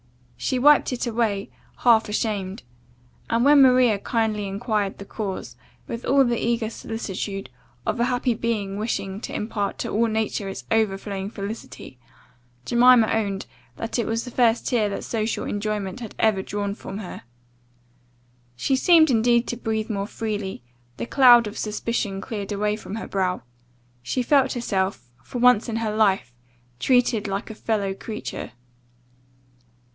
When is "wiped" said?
0.57-0.91